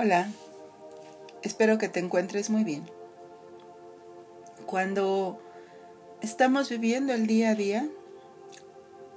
[0.00, 0.30] Hola,
[1.42, 2.88] espero que te encuentres muy bien.
[4.64, 5.40] Cuando
[6.20, 7.88] estamos viviendo el día a día,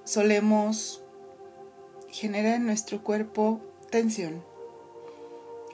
[0.06, 1.04] solemos
[2.10, 4.44] generar en nuestro cuerpo tensión.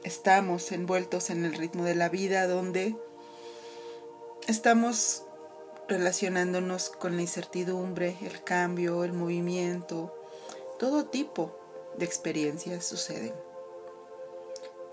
[0.04, 2.94] Estamos envueltos en el ritmo de la vida donde
[4.50, 5.24] estamos
[5.88, 10.14] relacionándonos con la incertidumbre, el cambio, el movimiento,
[10.78, 11.58] todo tipo
[11.98, 13.47] de experiencias suceden.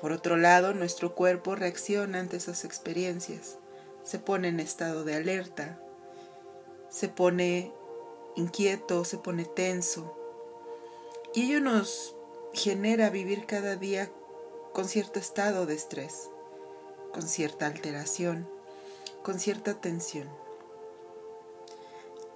[0.05, 3.57] Por otro lado, nuestro cuerpo reacciona ante esas experiencias,
[4.03, 5.81] se pone en estado de alerta,
[6.91, 7.73] se pone
[8.37, 10.15] inquieto, se pone tenso.
[11.33, 12.15] Y ello nos
[12.53, 14.11] genera vivir cada día
[14.75, 16.29] con cierto estado de estrés,
[17.15, 18.47] con cierta alteración,
[19.23, 20.29] con cierta tensión.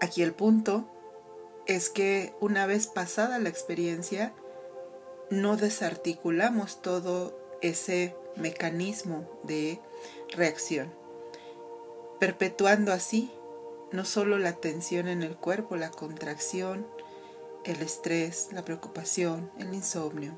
[0.00, 0.88] Aquí el punto
[1.66, 4.32] es que una vez pasada la experiencia,
[5.28, 9.80] no desarticulamos todo ese mecanismo de
[10.30, 10.92] reacción,
[12.20, 13.30] perpetuando así
[13.92, 16.86] no solo la tensión en el cuerpo, la contracción,
[17.64, 20.34] el estrés, la preocupación, el insomnio.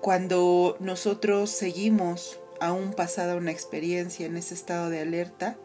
[0.00, 5.56] Cuando nosotros seguimos aún pasada una experiencia en ese estado de alerta,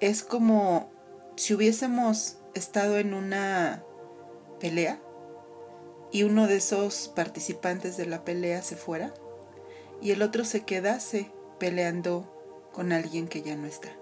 [0.00, 0.90] es como
[1.36, 3.84] si hubiésemos estado en una
[4.60, 5.00] pelea
[6.12, 9.14] y uno de esos participantes de la pelea se fuera
[10.02, 12.28] y el otro se quedase peleando
[12.72, 13.96] con alguien que ya no está,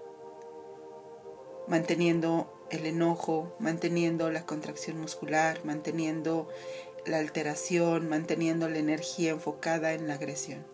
[1.67, 6.49] manteniendo el enojo, manteniendo la contracción muscular, manteniendo
[7.05, 10.65] la alteración, manteniendo la energía enfocada en la agresión.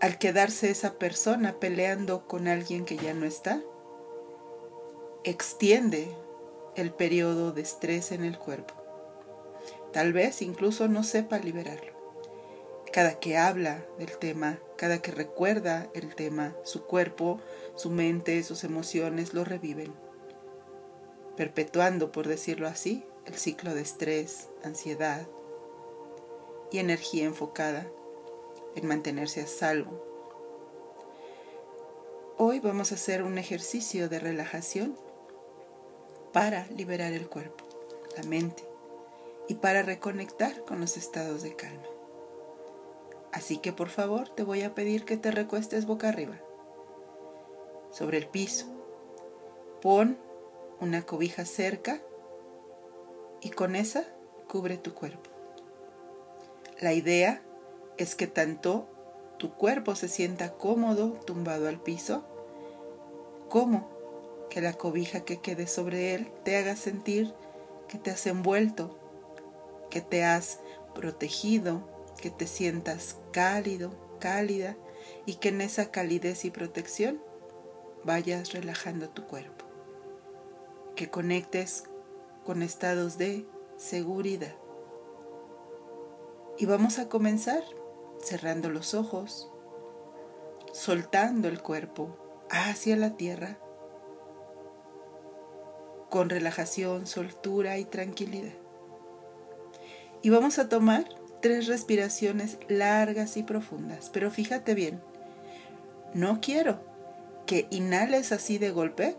[0.00, 3.62] Al quedarse esa persona peleando con alguien que ya no está,
[5.22, 6.08] extiende
[6.74, 8.81] el periodo de estrés en el cuerpo
[9.92, 11.92] Tal vez incluso no sepa liberarlo.
[12.92, 17.40] Cada que habla del tema, cada que recuerda el tema, su cuerpo,
[17.74, 19.94] su mente, sus emociones lo reviven,
[21.36, 25.26] perpetuando, por decirlo así, el ciclo de estrés, ansiedad
[26.70, 27.86] y energía enfocada
[28.74, 30.06] en mantenerse a salvo.
[32.38, 34.96] Hoy vamos a hacer un ejercicio de relajación
[36.32, 37.64] para liberar el cuerpo,
[38.16, 38.71] la mente
[39.52, 41.84] y para reconectar con los estados de calma.
[43.32, 46.40] Así que por favor te voy a pedir que te recuestes boca arriba,
[47.90, 48.64] sobre el piso.
[49.82, 50.16] Pon
[50.80, 52.00] una cobija cerca
[53.42, 54.06] y con esa
[54.48, 55.28] cubre tu cuerpo.
[56.80, 57.42] La idea
[57.98, 58.88] es que tanto
[59.36, 62.24] tu cuerpo se sienta cómodo tumbado al piso,
[63.50, 63.90] como
[64.48, 67.34] que la cobija que quede sobre él te haga sentir
[67.86, 69.01] que te has envuelto
[69.92, 70.58] que te has
[70.94, 71.86] protegido,
[72.20, 74.74] que te sientas cálido, cálida
[75.26, 77.22] y que en esa calidez y protección
[78.02, 79.66] vayas relajando tu cuerpo.
[80.96, 81.84] Que conectes
[82.46, 84.56] con estados de seguridad.
[86.56, 87.62] Y vamos a comenzar
[88.18, 89.50] cerrando los ojos,
[90.72, 92.16] soltando el cuerpo
[92.48, 93.58] hacia la tierra,
[96.08, 98.61] con relajación, soltura y tranquilidad.
[100.22, 101.04] Y vamos a tomar
[101.40, 104.08] tres respiraciones largas y profundas.
[104.10, 105.00] Pero fíjate bien,
[106.14, 106.80] no quiero
[107.46, 109.16] que inhales así de golpe,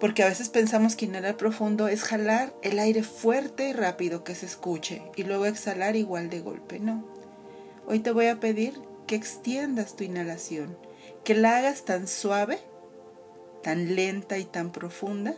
[0.00, 4.34] porque a veces pensamos que inhalar profundo es jalar el aire fuerte y rápido que
[4.34, 6.80] se escuche y luego exhalar igual de golpe.
[6.80, 7.04] No.
[7.86, 10.76] Hoy te voy a pedir que extiendas tu inhalación,
[11.24, 12.58] que la hagas tan suave,
[13.62, 15.36] tan lenta y tan profunda,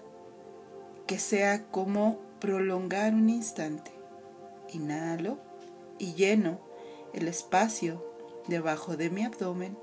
[1.07, 3.92] que sea como prolongar un instante.
[4.73, 5.39] Inhalo
[5.99, 6.61] y lleno
[7.13, 8.05] el espacio
[8.49, 9.79] debajo de mi abdomen.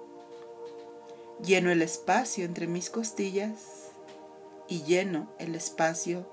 [1.43, 3.91] Lleno el espacio entre mis costillas
[4.67, 6.29] y lleno el espacio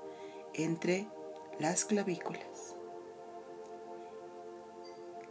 [0.53, 1.07] entre
[1.59, 2.75] las clavículas.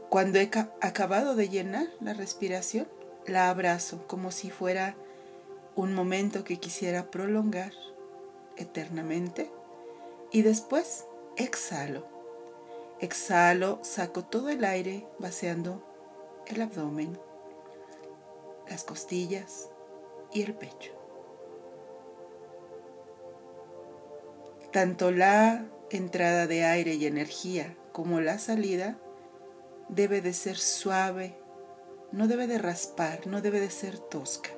[0.08, 0.50] Cuando he
[0.81, 2.88] acabado de llenar la respiración,
[3.26, 4.96] la abrazo como si fuera
[5.75, 7.72] un momento que quisiera prolongar
[8.56, 9.50] eternamente
[10.32, 11.05] y después
[11.37, 12.16] exhalo
[12.98, 15.82] Exhalo, saco todo el aire vaciando
[16.46, 17.19] el abdomen,
[18.70, 19.69] las costillas
[20.32, 20.93] y el pecho.
[24.72, 28.98] Tanto la entrada de aire y energía como la salida
[29.90, 31.37] debe de ser suave,
[32.12, 34.50] no debe de raspar, no debe de ser tosca.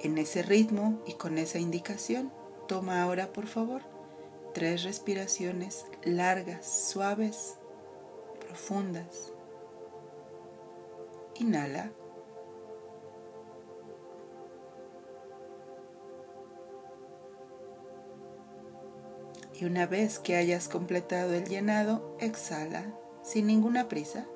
[0.00, 2.32] En ese ritmo y con esa indicación,
[2.66, 3.95] toma ahora por favor
[4.56, 7.58] tres respiraciones largas, suaves,
[8.40, 9.34] profundas.
[11.38, 11.92] Inhala.
[19.52, 24.26] Y una vez que hayas completado el llenado, exhala sin ninguna prisa.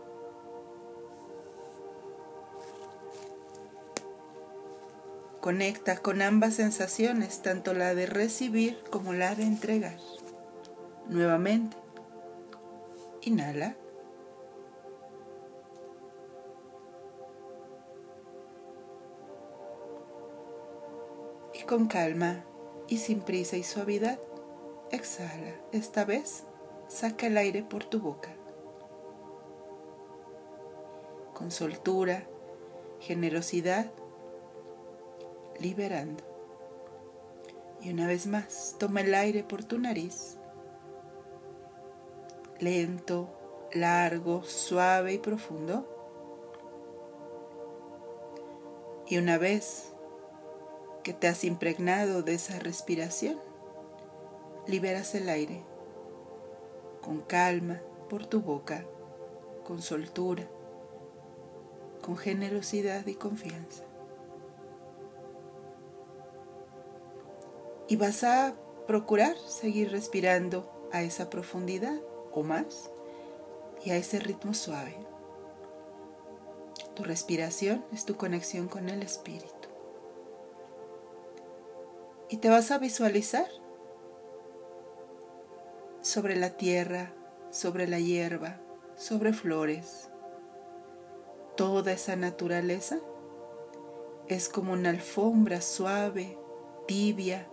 [5.40, 9.96] Conecta con ambas sensaciones, tanto la de recibir como la de entregar.
[11.08, 11.78] Nuevamente.
[13.22, 13.74] Inhala.
[21.54, 22.44] Y con calma
[22.86, 24.18] y sin prisa y suavidad,
[24.90, 25.54] exhala.
[25.72, 26.44] Esta vez
[26.88, 28.34] saca el aire por tu boca.
[31.32, 32.26] Con soltura,
[33.00, 33.90] generosidad
[35.60, 36.24] liberando.
[37.80, 40.36] Y una vez más, toma el aire por tu nariz.
[42.58, 43.28] Lento,
[43.72, 45.86] largo, suave y profundo.
[49.06, 49.92] Y una vez
[51.02, 53.38] que te has impregnado de esa respiración,
[54.66, 55.64] liberas el aire
[57.00, 58.84] con calma por tu boca,
[59.64, 60.46] con soltura,
[62.02, 63.89] con generosidad y confianza.
[67.90, 68.54] Y vas a
[68.86, 72.00] procurar seguir respirando a esa profundidad
[72.30, 72.88] o más
[73.84, 74.94] y a ese ritmo suave.
[76.94, 79.68] Tu respiración es tu conexión con el espíritu.
[82.28, 83.48] Y te vas a visualizar
[86.00, 87.12] sobre la tierra,
[87.50, 88.60] sobre la hierba,
[88.96, 90.10] sobre flores.
[91.56, 93.00] Toda esa naturaleza
[94.28, 96.38] es como una alfombra suave,
[96.86, 97.48] tibia,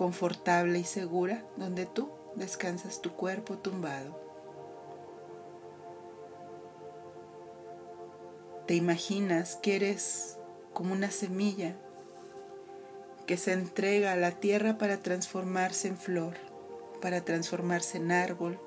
[0.00, 4.18] confortable y segura donde tú descansas tu cuerpo tumbado.
[8.66, 10.38] Te imaginas que eres
[10.72, 11.76] como una semilla
[13.26, 16.38] que se entrega a la tierra para transformarse en flor,
[17.02, 18.58] para transformarse en árbol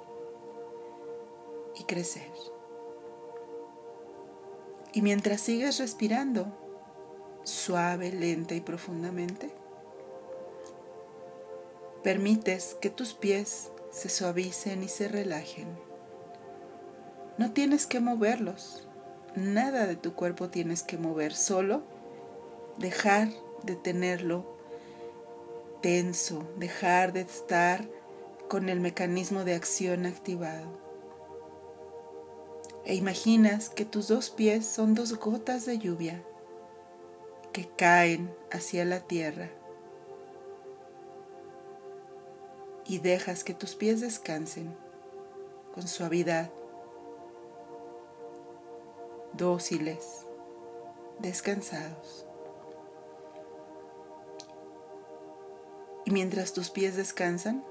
[1.79, 2.31] y crecer.
[4.93, 6.45] Y mientras sigues respirando,
[7.43, 9.51] suave, lenta y profundamente,
[12.03, 15.69] Permites que tus pies se suavicen y se relajen.
[17.37, 18.85] No tienes que moverlos.
[19.37, 21.33] Nada de tu cuerpo tienes que mover.
[21.33, 21.81] Solo
[22.77, 23.29] dejar
[23.63, 24.57] de tenerlo
[25.81, 26.45] tenso.
[26.57, 27.87] Dejar de estar
[28.49, 30.77] con el mecanismo de acción activado.
[32.83, 36.21] E imaginas que tus dos pies son dos gotas de lluvia
[37.53, 39.49] que caen hacia la tierra
[42.85, 44.75] y dejas que tus pies descansen
[45.73, 46.51] con suavidad,
[49.33, 50.25] dóciles,
[51.19, 52.27] descansados.
[56.05, 57.63] Y mientras tus pies descansan,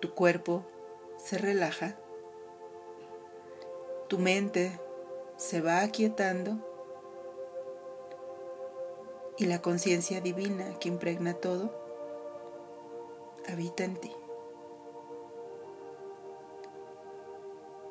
[0.00, 0.64] tu cuerpo
[1.16, 1.96] se relaja,
[4.08, 4.78] tu mente
[5.36, 6.58] se va aquietando
[9.38, 11.81] y la conciencia divina que impregna todo
[13.48, 14.12] habita en ti.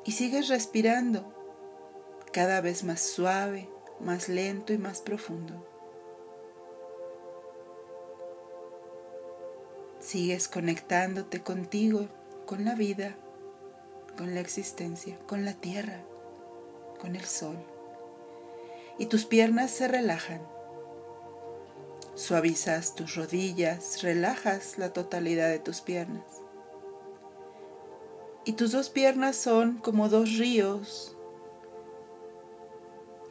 [0.04, 1.32] Y sigues respirando
[2.32, 3.68] cada vez más suave,
[4.00, 5.66] más lento y más profundo.
[10.00, 12.08] Sigues conectándote contigo,
[12.46, 13.14] con la vida,
[14.16, 16.02] con la existencia, con la tierra,
[17.00, 17.56] con el sol.
[18.98, 20.51] Y tus piernas se relajan
[22.14, 26.42] Suavizas tus rodillas, relajas la totalidad de tus piernas.
[28.44, 31.16] Y tus dos piernas son como dos ríos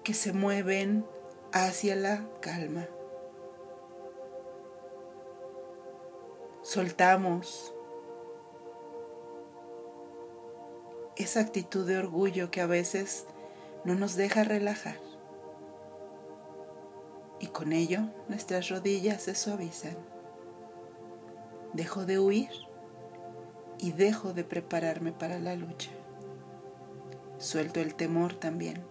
[0.04, 1.06] que se mueven
[1.52, 2.88] hacia la calma.
[6.64, 7.76] Soltamos
[11.18, 13.28] esa actitud de orgullo que a veces
[13.84, 15.11] no nos deja relajar
[17.42, 19.98] y con ello nuestras rodillas se suavizan.
[21.74, 22.52] Dejo de huir
[23.80, 25.90] y dejo de prepararme para la lucha.
[27.40, 28.86] Suelto el temor también.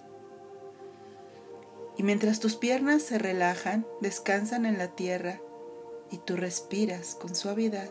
[1.97, 5.40] Y mientras tus piernas se relajan, descansan en la tierra
[6.11, 7.90] y tú respiras con suavidad,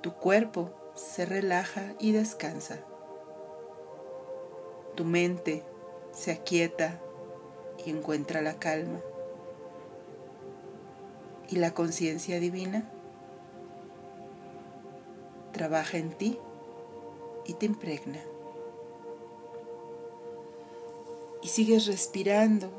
[0.00, 2.80] tu cuerpo se relaja y descansa.
[4.94, 5.64] Tu mente
[6.12, 7.00] se aquieta
[7.84, 9.00] y encuentra la calma.
[11.48, 12.88] y la conciencia divina
[15.52, 16.38] trabaja en ti
[17.44, 18.20] y te impregna.
[21.42, 22.70] Y sigues respirando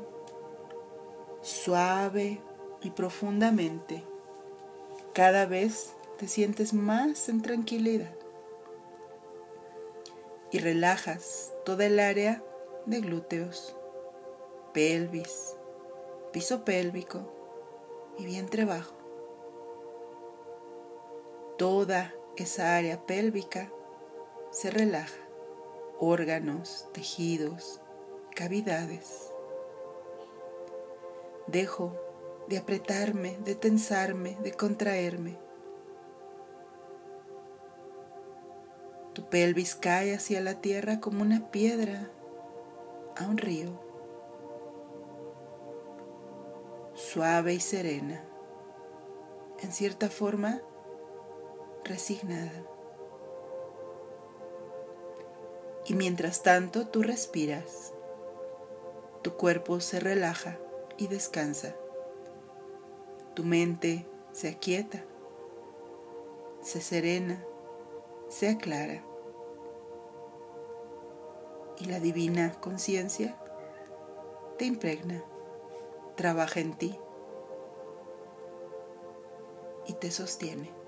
[1.40, 2.40] suave
[2.82, 4.02] y profundamente.
[5.12, 8.14] Cada vez te sientes más en tranquilidad.
[10.50, 12.42] Y relajas toda el área
[12.86, 13.76] de glúteos,
[14.74, 15.56] pelvis,
[16.32, 17.22] piso pélvico
[18.18, 18.96] y vientre bajo.
[21.56, 23.70] Toda esa área pélvica
[24.50, 25.28] se relaja,
[26.00, 27.80] órganos, tejidos,
[28.34, 29.32] cavidades.
[31.46, 31.94] Dejo
[32.48, 35.38] de apretarme, de tensarme, de contraerme.
[39.12, 42.10] Tu pelvis cae hacia la tierra como una piedra
[43.16, 43.83] a un río,
[47.14, 48.24] suave y serena,
[49.60, 50.60] en cierta forma
[51.84, 52.64] resignada.
[55.86, 57.92] Y mientras tanto tú respiras,
[59.22, 60.58] tu cuerpo se relaja
[60.96, 61.76] y descansa,
[63.34, 65.04] tu mente se aquieta,
[66.62, 67.44] se serena,
[68.28, 69.04] se aclara.
[71.78, 73.36] Y la divina conciencia
[74.58, 75.22] te impregna,
[76.16, 76.98] trabaja en ti
[79.86, 80.84] y te sostiene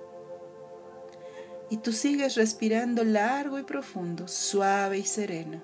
[1.68, 5.60] y tú sigues respirando largo y profundo, suave y sereno.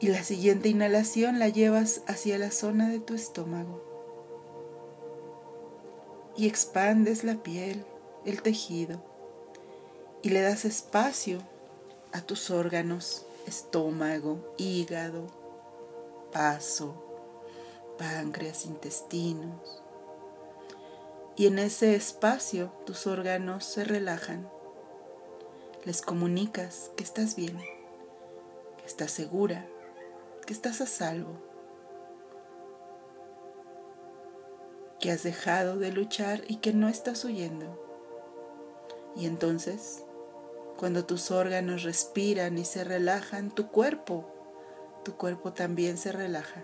[0.00, 3.82] Y la siguiente inhalación la llevas hacia la zona de tu estómago.
[6.36, 7.84] Y expandes la piel,
[8.24, 9.02] el tejido,
[10.22, 11.38] y le das espacio
[12.12, 15.26] a tus órganos, estómago, hígado,
[16.32, 16.94] paso,
[17.98, 19.82] páncreas, intestinos
[21.36, 24.48] y en ese espacio tus órganos se relajan.
[25.84, 27.58] Les comunicas que estás bien,
[28.78, 29.66] que estás segura,
[30.46, 31.40] que estás a salvo,
[35.00, 37.80] que has dejado de luchar y que no estás huyendo.
[39.16, 40.04] Y entonces,
[40.76, 44.26] cuando tus órganos respiran y se relajan, tu cuerpo,
[45.02, 46.62] tu cuerpo también se relaja.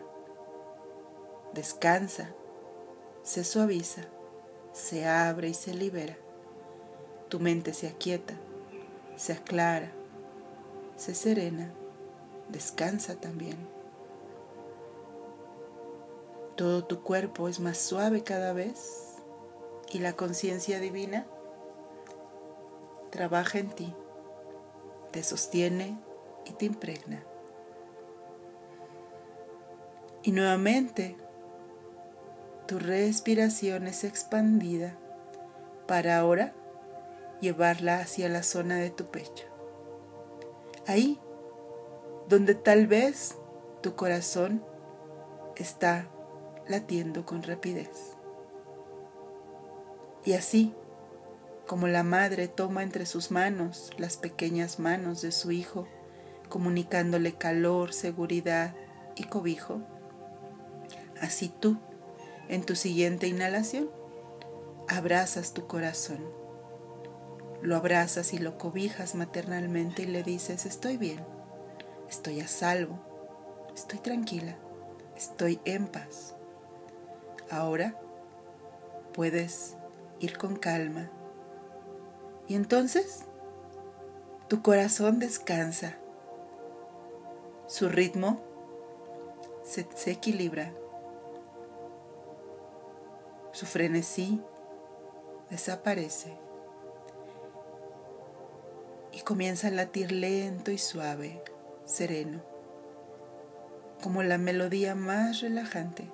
[1.55, 2.31] Descansa,
[3.23, 4.09] se suaviza
[4.79, 6.17] se abre y se libera.
[7.29, 8.35] Tu mente se aquieta,
[9.17, 9.93] se aclara,
[10.97, 11.73] se serena,
[12.49, 13.57] descansa también.
[16.57, 19.17] Todo tu cuerpo es más suave cada vez
[19.93, 21.27] y la conciencia divina
[23.11, 23.95] trabaja en ti,
[25.13, 25.99] te sostiene
[26.47, 27.25] y te impregna.
[30.23, 31.17] Y nuevamente
[32.67, 34.99] tu respiración es expandida
[35.87, 36.53] para ahora
[37.41, 39.47] llevarla hacia la zona de tu pecho.
[40.87, 41.19] Ahí
[42.29, 43.37] donde tal vez
[43.81, 44.63] tu corazón
[45.57, 46.09] está
[46.69, 48.17] latiendo con rapidez.
[50.25, 50.75] Y así
[51.67, 55.87] como la madre toma entre sus manos las pequeñas manos de su hijo,
[56.49, 58.75] comunicándole calor, seguridad
[59.17, 59.81] y cobijo,
[61.21, 61.79] así tú
[62.49, 63.91] en tu siguiente inhalación,
[64.89, 66.25] abrazas tu corazón.
[67.63, 71.25] Lo abrazas y lo cobijas maternalmente y le dices, estoy bien,
[72.09, 72.99] estoy a salvo,
[73.75, 74.57] estoy tranquila,
[75.17, 76.37] estoy en paz.
[77.51, 78.01] Ahora
[79.13, 79.77] puedes
[80.21, 81.11] ir con calma.
[82.47, 83.25] Y entonces
[84.49, 85.97] tu corazón descansa.
[87.67, 88.41] Su ritmo
[89.65, 90.73] se, se equilibra
[93.59, 94.41] su frenesí
[95.51, 96.39] desaparece
[99.11, 101.43] y comienza a latir lento y suave,
[101.85, 102.41] sereno,
[104.01, 106.09] como la melodía más relajante.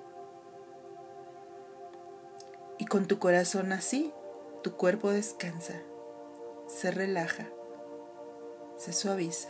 [2.79, 4.11] Y con tu corazón así,
[4.63, 5.75] tu cuerpo descansa,
[6.65, 7.47] se relaja,
[8.75, 9.49] se suaviza.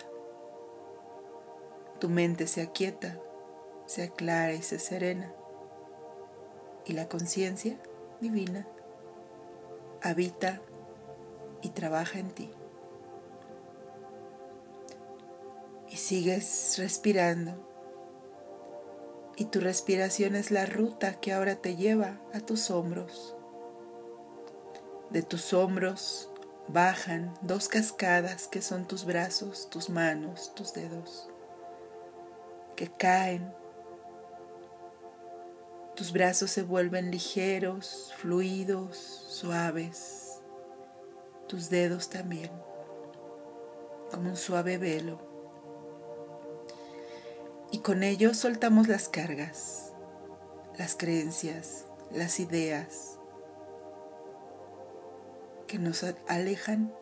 [2.02, 3.18] Tu mente se aquieta,
[3.86, 5.34] se aclara y se serena
[6.86, 7.78] y la conciencia
[8.22, 8.68] divina
[10.02, 10.62] habita
[11.62, 12.52] y trabaja en ti.
[15.90, 17.54] Y sigues respirando.
[19.38, 23.36] Y tu respiración es la ruta que ahora te lleva a tus hombros.
[25.10, 26.30] De tus hombros
[26.68, 31.30] bajan dos cascadas que son tus brazos, tus manos, tus dedos,
[32.76, 33.54] que caen
[35.96, 40.42] Tus brazos se vuelven ligeros, fluidos, suaves.
[41.48, 42.52] Tus dedos también,
[44.12, 45.22] como un suave velo.
[47.72, 49.94] Y con ello soltamos las cargas,
[50.78, 53.18] las creencias, las ideas
[55.68, 56.94] que nos alejan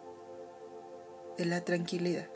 [1.38, 2.28] de la tranquilidad.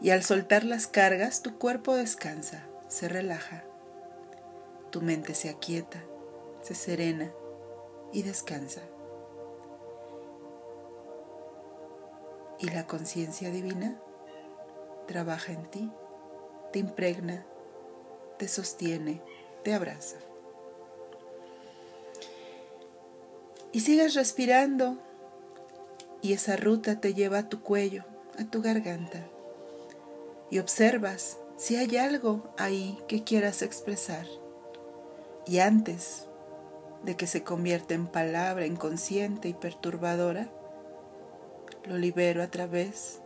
[0.00, 3.62] Y al soltar las cargas, tu cuerpo descansa, se relaja.
[4.96, 6.02] Tu mente se aquieta,
[6.62, 7.30] se serena
[8.14, 8.80] y descansa.
[12.58, 14.00] Y la conciencia divina
[15.06, 15.92] trabaja en ti,
[16.72, 17.44] te impregna,
[18.38, 19.20] te sostiene,
[19.64, 20.16] te abraza.
[23.72, 24.96] Y sigas respirando
[26.22, 28.06] y esa ruta te lleva a tu cuello,
[28.38, 29.28] a tu garganta.
[30.50, 34.26] Y observas si hay algo ahí que quieras expresar.
[35.46, 36.26] Y antes
[37.04, 40.48] de que se convierta en palabra inconsciente y perturbadora,
[41.84, 43.20] lo libero a través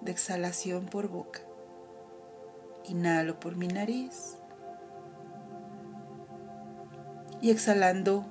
[0.00, 1.40] de exhalación por boca.
[2.84, 4.38] Inhalo por mi nariz
[7.42, 8.24] y exhalando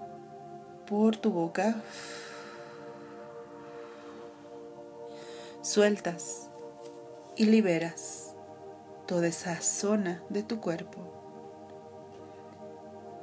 [0.88, 1.76] por tu boca,
[5.62, 6.50] sueltas
[7.36, 8.34] y liberas
[9.06, 11.25] toda esa zona de tu cuerpo.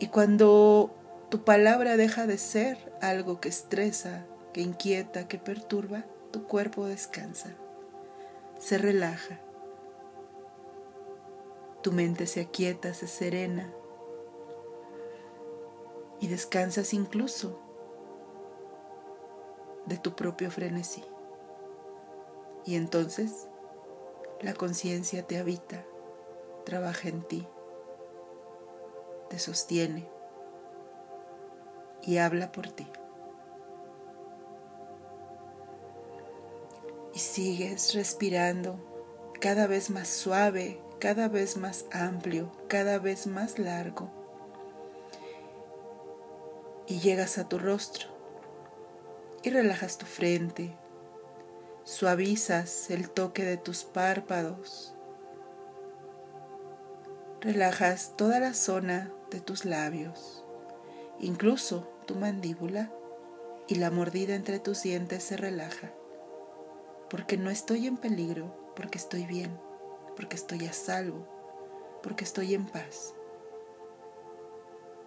[0.02, 0.90] Y cuando
[1.28, 7.54] tu palabra deja de ser algo que estresa, que inquieta, que perturba, tu cuerpo descansa,
[8.58, 9.38] se relaja.
[11.84, 13.72] Tu mente se aquieta, se serena
[16.18, 17.60] y descansas incluso
[19.86, 21.04] de tu propio frenesí.
[22.66, 23.46] Y entonces
[24.40, 25.84] la conciencia te habita,
[26.64, 27.46] trabaja en ti,
[29.32, 30.06] te sostiene
[32.02, 32.86] y habla por ti.
[37.14, 38.78] Y sigues respirando
[39.40, 44.10] cada vez más suave, cada vez más amplio, cada vez más largo.
[46.86, 48.08] Y llegas a tu rostro
[49.42, 50.76] y relajas tu frente,
[51.84, 54.94] suavizas el toque de tus párpados,
[57.40, 60.44] relajas toda la zona de tus labios,
[61.18, 62.92] incluso tu mandíbula
[63.66, 65.92] y la mordida entre tus dientes se relaja,
[67.08, 69.58] porque no estoy en peligro, porque estoy bien,
[70.16, 71.26] porque estoy a salvo,
[72.02, 73.14] porque estoy en paz,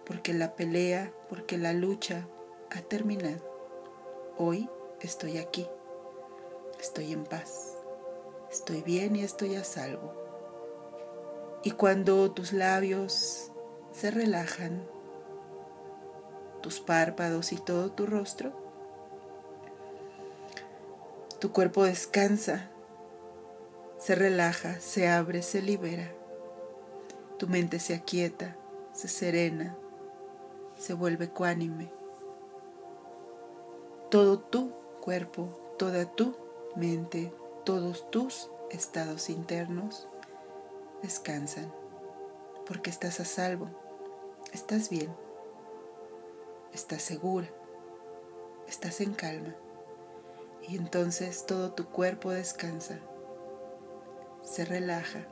[0.04, 2.28] porque la pelea, porque la lucha
[2.70, 3.44] ha terminado.
[4.38, 4.68] Hoy
[5.00, 5.66] estoy aquí,
[6.80, 7.76] estoy en paz,
[8.50, 10.12] estoy bien y estoy a salvo.
[11.62, 13.50] Y cuando tus labios
[13.96, 14.82] se relajan,
[16.60, 18.52] tus párpados y todo tu rostro,
[21.40, 22.68] tu cuerpo descansa,
[23.96, 26.12] se relaja, se abre, se libera.
[27.38, 28.54] Tu mente se aquieta,
[28.92, 29.74] se serena,
[30.78, 31.90] se vuelve cuánime.
[34.10, 36.36] Todo tu cuerpo, toda tu
[36.74, 37.32] mente,
[37.64, 40.06] todos tus estados internos
[41.02, 41.72] descansan
[42.66, 43.70] porque estás a salvo,
[44.56, 45.14] estás bien
[46.72, 47.48] estás segura,
[48.68, 49.54] estás en calma
[50.68, 52.98] y entonces todo tu cuerpo descansa,
[54.42, 55.26] se relaja,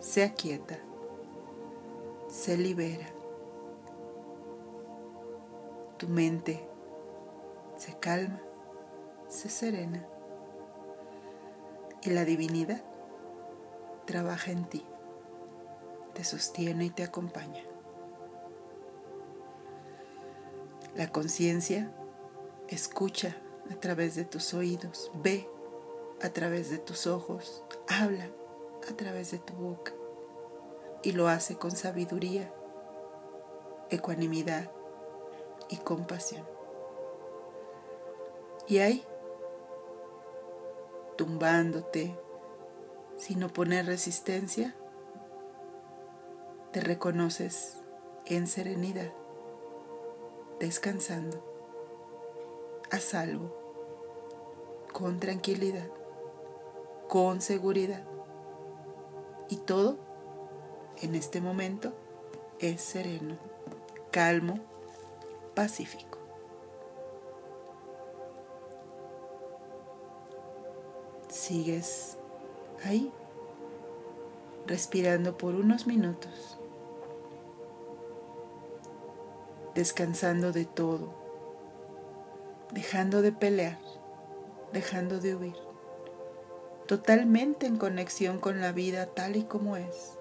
[0.00, 0.78] se aquieta,
[2.28, 3.06] se libera.
[5.96, 6.64] Tu mente
[7.76, 8.40] se calma,
[9.28, 10.06] se serena
[12.02, 12.82] y la divinidad
[14.06, 14.84] trabaja en ti,
[16.14, 17.67] te sostiene y te acompaña.
[20.98, 21.92] La conciencia
[22.66, 23.36] escucha
[23.70, 25.48] a través de tus oídos, ve
[26.20, 28.28] a través de tus ojos, habla
[28.90, 29.92] a través de tu boca
[31.04, 32.52] y lo hace con sabiduría,
[33.90, 34.72] ecuanimidad
[35.68, 36.44] y compasión.
[38.66, 39.04] Y ahí,
[41.16, 42.18] tumbándote
[43.18, 44.74] sin oponer resistencia,
[46.72, 47.76] te reconoces
[48.26, 49.12] en serenidad
[50.58, 51.42] descansando,
[52.90, 53.54] a salvo,
[54.92, 55.88] con tranquilidad,
[57.08, 58.04] con seguridad.
[59.48, 59.96] Y todo
[61.00, 61.92] en este momento
[62.58, 63.36] es sereno,
[64.10, 64.58] calmo,
[65.54, 66.18] pacífico.
[71.28, 72.18] Sigues
[72.84, 73.12] ahí,
[74.66, 76.57] respirando por unos minutos
[79.74, 81.14] descansando de todo,
[82.72, 83.78] dejando de pelear,
[84.72, 85.56] dejando de huir,
[86.86, 90.18] totalmente en conexión con la vida tal y como es.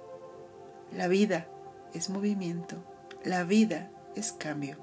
[0.92, 1.48] La vida
[1.94, 2.78] es movimiento,
[3.24, 4.78] la vida es cambio,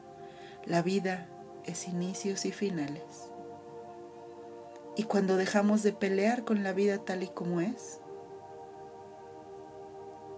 [0.64, 1.28] la vida
[1.64, 3.30] es inicios y finales.
[4.96, 8.00] Y cuando dejamos de pelear con la vida tal y como es,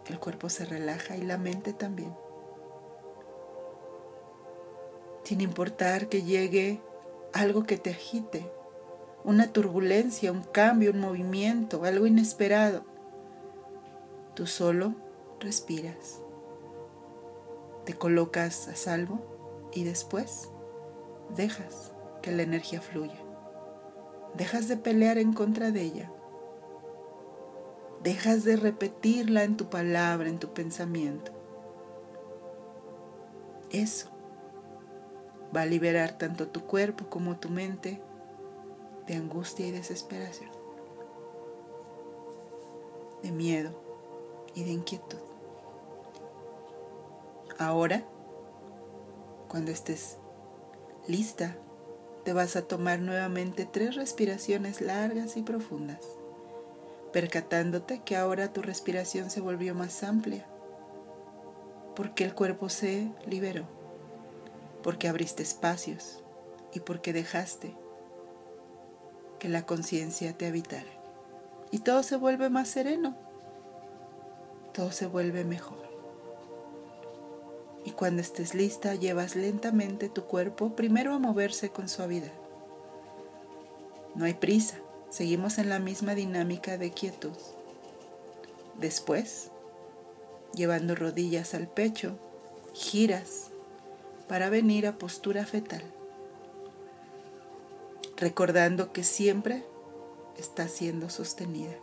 [0.06, 2.14] el cuerpo se relaja y la mente también.
[5.26, 6.80] Sin importar que llegue
[7.32, 8.48] algo que te agite,
[9.24, 12.84] una turbulencia, un cambio, un movimiento, algo inesperado.
[14.34, 14.94] Tú solo
[15.40, 16.20] respiras,
[17.84, 19.18] te colocas a salvo
[19.72, 20.48] y después
[21.34, 21.90] dejas
[22.22, 23.18] que la energía fluya.
[24.36, 26.12] Dejas de pelear en contra de ella.
[28.00, 31.32] Dejas de repetirla en tu palabra, en tu pensamiento.
[33.72, 34.15] Eso
[35.56, 38.00] va a liberar tanto tu cuerpo como tu mente
[39.06, 40.50] de angustia y desesperación,
[43.22, 43.70] de miedo
[44.54, 45.18] y de inquietud.
[47.58, 48.04] Ahora,
[49.48, 50.18] cuando estés
[51.06, 51.56] lista,
[52.24, 56.00] te vas a tomar nuevamente tres respiraciones largas y profundas,
[57.12, 60.44] percatándote que ahora tu respiración se volvió más amplia,
[61.94, 63.75] porque el cuerpo se liberó,
[64.86, 66.22] porque abriste espacios
[66.72, 67.74] y porque dejaste
[69.40, 70.86] que la conciencia te habitara.
[71.72, 73.16] Y todo se vuelve más sereno,
[74.72, 75.90] todo se vuelve mejor.
[77.84, 82.32] Y cuando estés lista, llevas lentamente tu cuerpo primero a moverse con suavidad.
[84.14, 84.76] No hay prisa,
[85.10, 87.36] seguimos en la misma dinámica de quietud.
[88.78, 89.50] Después,
[90.54, 92.20] llevando rodillas al pecho,
[92.72, 93.50] giras
[94.28, 95.82] para venir a postura fetal
[98.16, 99.64] recordando que siempre
[100.38, 101.74] está siendo sostenida.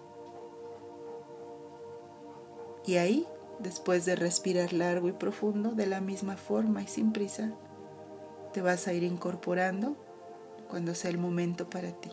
[2.86, 3.28] Y ahí,
[3.60, 7.54] después de respirar largo y profundo, de la misma forma y sin prisa,
[8.52, 9.96] te vas a ir incorporando
[10.70, 12.12] cuando sea el momento para ti.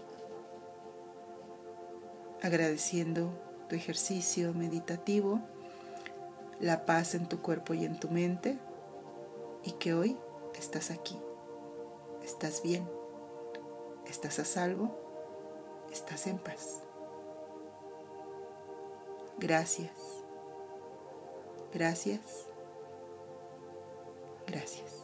[2.43, 3.31] Agradeciendo
[3.69, 5.41] tu ejercicio meditativo,
[6.61, 8.59] la paz en tu cuerpo y en tu mente,
[9.65, 10.17] y que hoy
[10.59, 11.19] estás aquí,
[12.23, 12.89] estás bien.
[14.11, 14.91] Estás a salvo,
[15.93, 16.81] estás en paz.
[19.39, 19.93] Gracias,
[21.73, 22.49] gracias,
[24.49, 25.00] gracias.